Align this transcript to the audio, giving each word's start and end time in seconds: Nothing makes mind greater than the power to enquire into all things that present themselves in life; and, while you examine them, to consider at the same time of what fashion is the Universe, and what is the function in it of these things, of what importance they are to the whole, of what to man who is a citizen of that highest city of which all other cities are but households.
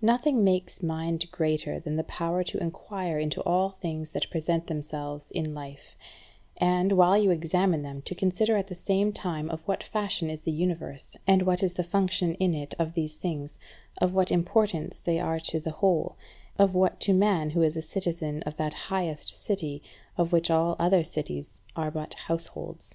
Nothing 0.00 0.42
makes 0.44 0.82
mind 0.82 1.30
greater 1.30 1.78
than 1.78 1.96
the 1.96 2.04
power 2.04 2.42
to 2.42 2.56
enquire 2.58 3.18
into 3.18 3.42
all 3.42 3.68
things 3.68 4.12
that 4.12 4.30
present 4.30 4.66
themselves 4.66 5.30
in 5.30 5.52
life; 5.54 5.94
and, 6.56 6.92
while 6.92 7.18
you 7.18 7.30
examine 7.30 7.82
them, 7.82 8.00
to 8.06 8.14
consider 8.14 8.56
at 8.56 8.68
the 8.68 8.74
same 8.74 9.12
time 9.12 9.50
of 9.50 9.68
what 9.68 9.82
fashion 9.82 10.30
is 10.30 10.40
the 10.40 10.50
Universe, 10.52 11.18
and 11.26 11.42
what 11.42 11.62
is 11.62 11.74
the 11.74 11.84
function 11.84 12.32
in 12.36 12.54
it 12.54 12.72
of 12.78 12.94
these 12.94 13.16
things, 13.16 13.58
of 13.98 14.14
what 14.14 14.32
importance 14.32 15.00
they 15.00 15.20
are 15.20 15.38
to 15.38 15.60
the 15.60 15.72
whole, 15.72 16.16
of 16.58 16.74
what 16.74 16.98
to 17.00 17.12
man 17.12 17.50
who 17.50 17.60
is 17.60 17.76
a 17.76 17.82
citizen 17.82 18.42
of 18.44 18.56
that 18.56 18.72
highest 18.72 19.36
city 19.36 19.82
of 20.16 20.32
which 20.32 20.50
all 20.50 20.76
other 20.78 21.04
cities 21.04 21.60
are 21.76 21.90
but 21.90 22.14
households. 22.14 22.94